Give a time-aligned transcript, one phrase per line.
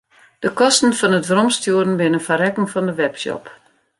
[0.43, 3.43] De kosten fan it weromstjoeren binne foar rekken fan de webshop.